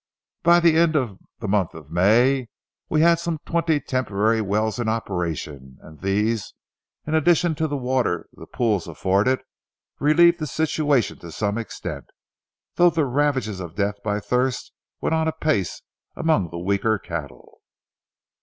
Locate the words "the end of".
0.59-1.19